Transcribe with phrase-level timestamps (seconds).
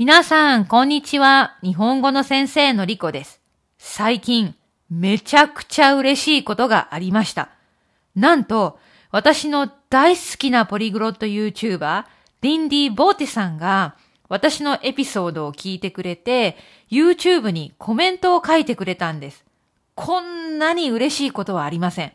[0.00, 1.58] 皆さん、こんにちは。
[1.62, 3.38] 日本語の先生のりこです。
[3.76, 4.54] 最近、
[4.88, 7.50] めちゃくちゃ嬉しいことがありました。
[8.16, 8.78] なんと、
[9.10, 12.06] 私の大好きなポリグロット YouTuber、
[12.40, 13.94] リンディ・ボーティさんが、
[14.30, 16.56] 私のエピソードを聞いてくれて、
[16.90, 19.44] YouTube にコメントを書いてくれたんです。
[19.96, 22.12] こんなに嬉しいことはありません。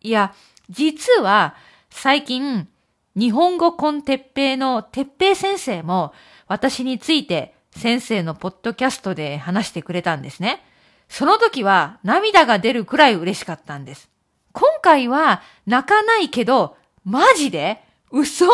[0.00, 0.32] いや、
[0.70, 1.56] 実は、
[1.90, 2.68] 最近、
[3.16, 6.14] 日本語コンテッペイのてっぺい先生も、
[6.48, 10.64] 私について先生のポッドキャストで話してくれたんですね。
[11.08, 14.08] その時は涙が出るくらい嬉しかったんです。
[14.52, 18.46] 今回は泣かないけど、マジで嘘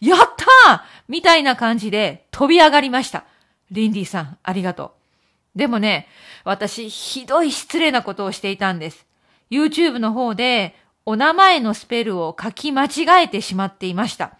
[0.00, 0.18] やっ
[0.66, 3.24] たーみたいな感じで飛び上がりました。
[3.70, 4.94] リンディさん、ありがと
[5.54, 5.58] う。
[5.58, 6.08] でもね、
[6.44, 9.06] 私、ひどい失礼なことをしていたんです。
[9.50, 10.74] YouTube の方で、
[11.06, 14.36] お名前のスペルを書き間違えてしまっていました。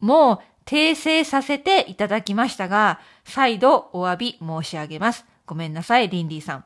[0.00, 0.38] もう、
[0.70, 5.24] 訂正させていただきましたが、再度お詫び申し上げます。
[5.44, 6.64] ごめんなさい、リンディさん。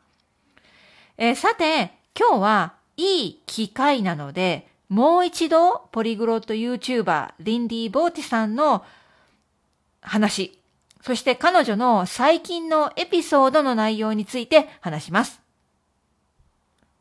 [1.17, 8.85] えーさて、今日はいい機会なので、もう一度ポリグロット YouTuber リンディ・ボーティさんの
[10.03, 10.59] 話、
[11.01, 15.41] そして彼女の最近のエピソードの内容について話します。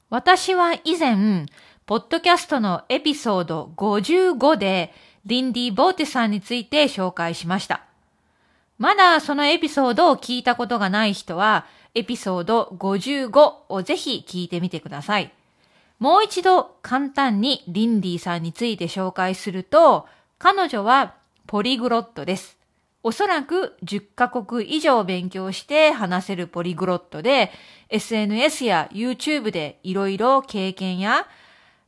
[0.10, 1.48] 私は以前、
[1.86, 4.94] ポッドキャストのエピソード55で、
[5.26, 7.84] リンディ・ボーテさんについて紹介しました。
[8.78, 11.66] まだそのエピソードを聞いたことがない人は、
[11.96, 15.32] エピソード55をぜひ聞いてみてください。
[16.00, 20.08] もう一度簡単にリンディさんについて紹介すると、
[20.40, 21.16] 彼女は
[21.48, 22.58] ポリグロットです。
[23.04, 27.52] おそらく10カ国以上勉強して話せるポリグロットで、
[27.88, 31.28] SNS や YouTube でいろいろ経験や、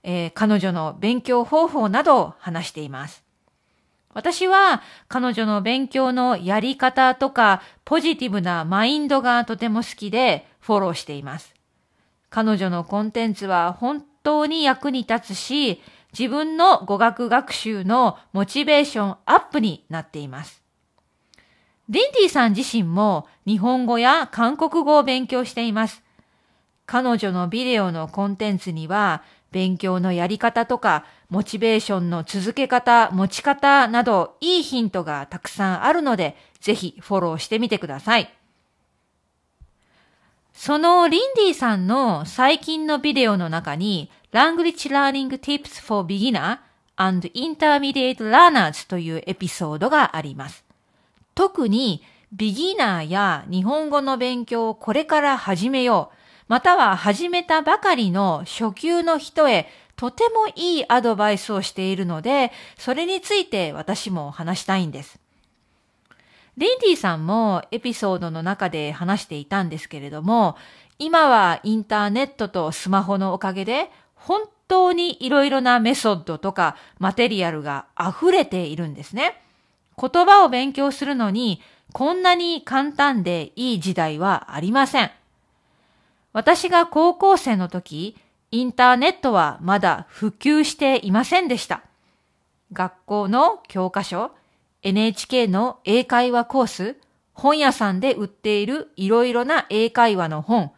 [0.04, 3.25] えー彼女の勉強方法などを話しています。
[4.16, 11.54] 私は彼女の勉強のやり方とかポジティブなマインドがとても好きでフォローしています。
[12.30, 15.82] 彼女のコンテンツは本当に役に立つし、
[16.18, 20.64] 自分の語学学習のモチベーションアップになっています。
[21.90, 26.02] リンディさん自身も日本語や韓国語を勉強しています。
[26.86, 29.24] 彼女のビデオのコンテンツには
[29.56, 38.30] 勉強のやり方とかモチベーションの続け方、持ち方などいいヒントがたくさんあるのでぜひフォローしてみてください。
[40.52, 46.60] そのリンディさんの最近のビデオの中に Language Learning Tips for Beginner
[46.98, 50.66] and Intermediate Learners というエピソードがあります。
[51.34, 65.20] 特にビギナーや日本語の勉強をこれから始めよう、または始めたばかりの初級の人へとてもいいアドバイスをしているので、それについて私も話したいんです。
[66.58, 70.56] リンディさんもエピソードの中で話していたんですけれども、
[71.00, 79.42] 今はインターネットとスマホのおかげで本当にいろいろなメソッドとかマテリアルが溢れているんですね。
[80.00, 81.62] 言葉を勉強するのに
[81.94, 85.12] こんなに簡単でいい時代はありません。
[86.36, 88.18] 私が高校生の時、
[88.52, 91.82] インターネットはまだ普及していませんでした。
[92.74, 94.32] 学校の教科書、
[94.84, 96.98] NHK の英会話コース、
[97.32, 100.74] 本屋さんで売っているいろいろな英会話の本、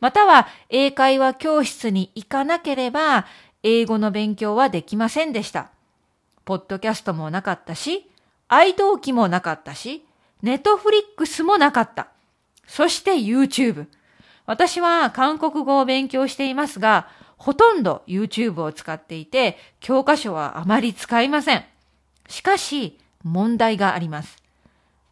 [0.00, 3.26] または英会話教室に行かなければ
[3.62, 5.68] 英語の勉強はできませんでした。
[6.46, 8.08] ポッドキャストもなかったし、
[8.48, 10.06] 愛登記もなかったし、
[10.40, 12.08] ネットフリックスもなかった。
[12.66, 13.88] そして YouTube。
[14.46, 21.64] 私は韓国語を勉強していますが、ほとんど YouTube を使っていて、教科書はあまり使いません。
[22.28, 24.42] しかし、問題があります。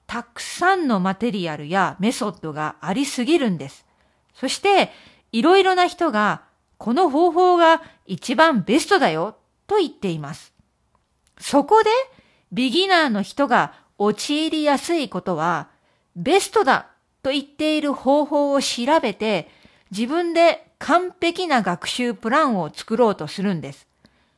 [0.07, 3.87] たくさんのマテリアルやメソッドがありすぎるんです。
[4.35, 4.91] そして、
[5.33, 6.43] いろいろな人が、
[6.79, 9.37] この方法が一番ベストだよ、
[9.67, 10.53] と言っています。
[11.39, 11.91] そこで、
[12.53, 15.69] ビギナーの人が陥りやすいことは、
[16.17, 16.90] ベストだ
[17.23, 19.49] と言っている方法を調べて、
[19.91, 23.87] 自分で完璧な学習プランを作ろうとするんです。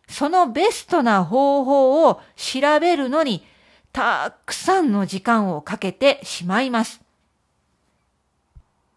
[0.08, 3.46] そのベストな方法を調べるのに、
[3.92, 7.00] たくさんの時間をかけてしまいます。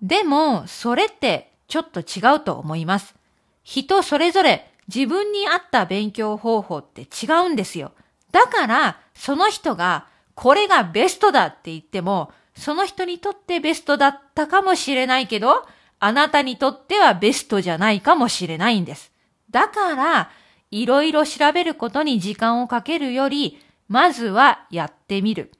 [0.02, 3.16] でも、それってちょっと違うと思います。
[3.64, 7.92] 人それぞれ自分に合った勉強方法って違うんですよ。
[8.32, 15.66] だから、その人がこれがベストだって言っても、その人にとってベストだったかもしれないけど、
[16.00, 19.12] あなたにとってはベストじゃないかもしれないんです。
[19.52, 20.30] だから、
[20.72, 25.52] いろいろ調べることに時間をかけるより、まずはやってみる。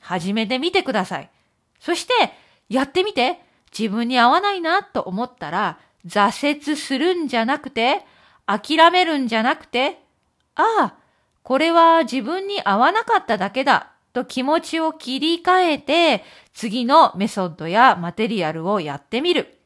[0.00, 1.30] 始めてみてください。
[1.80, 2.12] そして、
[2.68, 3.40] やってみて、
[3.76, 8.04] 自分に合わないなと思ったら、挫折するんじゃなくて、
[8.46, 10.00] 諦めるんじゃなくて、
[10.54, 10.94] ああ、
[11.42, 16.24] これは自分に合わなかっただけだと気持ちを切り替えて、
[16.54, 19.58] 次のメソッドやマテリアルをやってみる。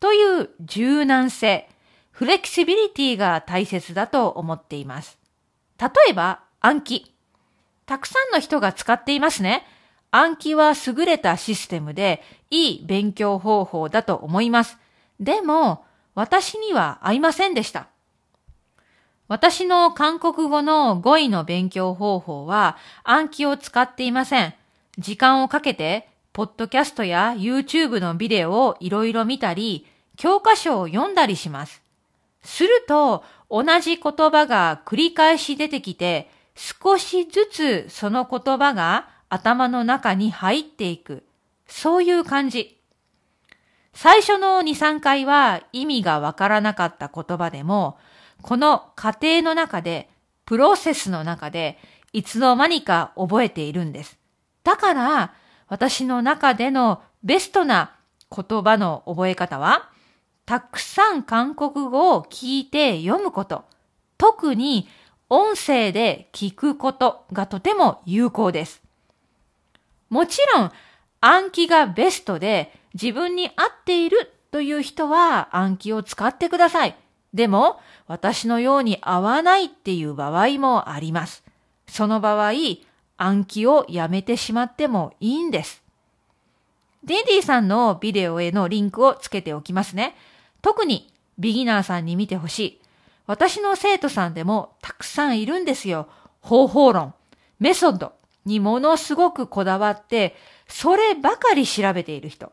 [0.00, 1.66] という柔軟性、
[2.10, 5.18] フレキシビリティが大切だと思っています。
[5.80, 7.14] 例えば、暗記。
[7.86, 9.66] たくさんの人が使っていますね。
[10.10, 14.76] 暗記は優れたシステムでいい勉強方法だと思います。
[15.20, 17.88] でも、私には合いませんでした。
[19.28, 24.54] 私の韓国語の語彙の勉強方法は暗記を使っていません。
[24.98, 29.86] 時間をかけて、ポッドキャストや YouTube のビデオをいろいろ見たり、
[30.16, 31.82] 教科書を読んだりします。
[32.42, 41.24] すると、同じ言葉が繰り返し出てきて、少しずつその言葉が頭の中に入っていく。
[41.66, 42.78] そういう感じ。
[43.92, 47.98] 最初の2、3回は意味がわからなかった言葉でも、
[48.42, 50.08] この過程の中で、
[50.44, 51.78] プロセスの中で、
[52.12, 54.18] いつの間にか覚えているんです。
[54.64, 55.34] だから、
[55.68, 57.96] 私の中でのベストな
[58.30, 59.90] 言葉の覚え方は、
[60.44, 63.64] たくさん韓国語を聞いて読むこと。
[64.18, 64.88] 特に
[65.28, 68.82] 音声で聞くことがとても有効です。
[70.08, 70.72] もちろん
[71.20, 76.96] 暗記がベストで自分に合っているという人は暗記を使ってください。
[77.36, 77.78] でも
[78.08, 81.44] 私のように合わないっていう場合もあります。
[81.86, 82.52] その場合、
[83.18, 85.82] 暗記をやめてしまってもいいんです。
[87.04, 90.16] デンディさんのビデオへのリンクをつけておきますね。
[90.62, 92.80] 特にビギナーさんに見てほしい。
[93.26, 96.08] 私の生徒さんでもたくさんいるんですよ。
[96.40, 97.12] 方法論、
[97.60, 98.12] メソッド
[98.46, 100.34] にものすごくこだわって、
[100.68, 102.50] そればかり調べている人。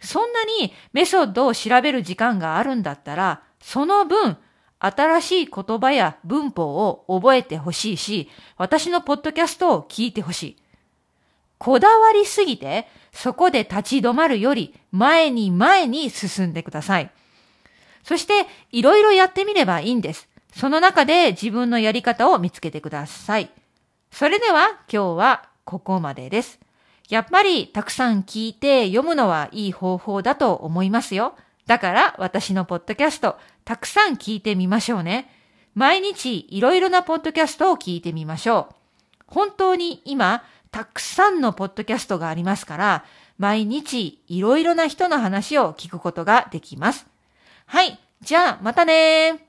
[0.00, 4.36] そんなにメソッドを調べる時間があるんだったら、その分、
[4.80, 10.56] 新しい言葉や文法を覚えてほしいし、私のポッドキャストを聞いてほしい。
[11.58, 17.10] こだわりすぎて、そこで立ち止まるより前に前に進んでください。
[18.04, 20.28] そして、いろいろやってみればいいんです。
[20.54, 23.50] その中で自分のやり方を見つけてください。
[24.10, 26.58] それでは今日はここまでです。
[27.08, 31.34] やっぱりたくさん聞いて読むのはいい方法だと思いますよ。
[31.68, 35.30] だから私のポッドキャストたくさん聞いてみましょうね。
[35.74, 38.74] 毎日いろいろなポッドキャストを聞いてみましょう。
[39.26, 43.04] 本当に今たくさんのポッドキャストがありますから、
[43.36, 47.06] 毎日いろいろな人の話を聞くことができます。
[47.66, 48.00] はい。
[48.22, 49.47] じゃあ、またね